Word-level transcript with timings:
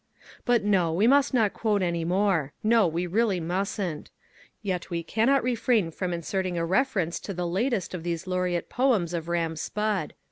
But, 0.45 0.63
no, 0.63 0.91
we 0.91 1.05
must 1.05 1.31
not 1.31 1.53
quote 1.53 1.83
any 1.83 2.03
more. 2.03 2.53
No 2.63 2.87
we 2.87 3.05
really 3.05 3.39
mustn't. 3.39 4.09
Yet 4.63 4.89
we 4.89 5.03
cannot 5.03 5.43
refrain 5.43 5.91
from 5.91 6.11
inserting 6.11 6.57
a 6.57 6.65
reference 6.65 7.19
to 7.19 7.35
the 7.35 7.45
latest 7.45 7.93
of 7.93 8.01
these 8.01 8.25
laureate 8.25 8.67
poems 8.67 9.13
of 9.13 9.27
Ram 9.27 9.55
Spudd. 9.55 10.13